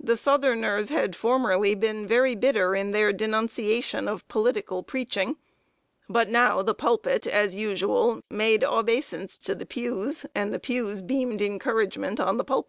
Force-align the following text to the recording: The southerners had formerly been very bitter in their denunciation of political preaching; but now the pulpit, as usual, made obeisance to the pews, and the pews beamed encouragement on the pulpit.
The 0.00 0.16
southerners 0.16 0.88
had 0.88 1.14
formerly 1.14 1.76
been 1.76 2.04
very 2.04 2.34
bitter 2.34 2.74
in 2.74 2.90
their 2.90 3.12
denunciation 3.12 4.08
of 4.08 4.26
political 4.26 4.82
preaching; 4.82 5.36
but 6.08 6.28
now 6.28 6.60
the 6.60 6.74
pulpit, 6.74 7.24
as 7.28 7.54
usual, 7.54 8.20
made 8.28 8.64
obeisance 8.64 9.38
to 9.38 9.54
the 9.54 9.66
pews, 9.66 10.26
and 10.34 10.52
the 10.52 10.58
pews 10.58 11.02
beamed 11.02 11.40
encouragement 11.40 12.18
on 12.18 12.36
the 12.36 12.42
pulpit. 12.42 12.68